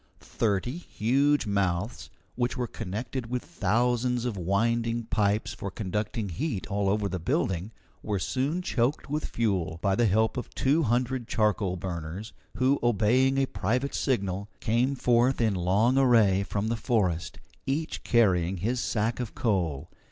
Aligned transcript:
Thirty 0.19 0.79
huge 0.79 1.45
mouths, 1.45 2.09
which 2.33 2.57
were 2.57 2.65
connected 2.65 3.29
with 3.29 3.45
thousands 3.45 4.25
of 4.25 4.35
winding 4.35 5.03
pipes 5.03 5.53
for 5.53 5.69
conducting 5.69 6.29
heat 6.29 6.65
all 6.65 6.89
over 6.89 7.07
the 7.07 7.19
building, 7.19 7.71
were 8.01 8.17
soon 8.17 8.63
choked 8.63 9.11
with 9.11 9.25
fuel, 9.27 9.77
by 9.83 9.93
the 9.93 10.07
help 10.07 10.37
of 10.37 10.49
two 10.55 10.81
hundred 10.81 11.27
charcoal 11.27 11.75
burners, 11.75 12.33
who, 12.55 12.79
obeying 12.81 13.37
a 13.37 13.45
private 13.45 13.93
signal, 13.93 14.49
came 14.59 14.95
forth 14.95 15.39
in 15.39 15.53
long 15.53 15.99
array 15.99 16.41
from 16.41 16.69
the 16.69 16.75
forest, 16.75 17.37
each 17.67 18.03
carrying 18.03 18.57
his 18.57 18.79
sack 18.79 19.19
of 19.19 19.35
coal. 19.35 19.87